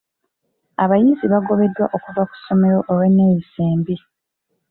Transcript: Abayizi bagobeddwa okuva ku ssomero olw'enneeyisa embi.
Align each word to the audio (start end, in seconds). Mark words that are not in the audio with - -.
Abayizi 0.83 1.25
bagobeddwa 1.33 1.85
okuva 1.95 2.21
ku 2.29 2.35
ssomero 2.39 2.79
olw'enneeyisa 2.91 3.59
embi. 3.71 3.95